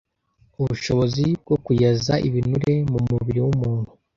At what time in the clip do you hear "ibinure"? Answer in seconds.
2.27-2.73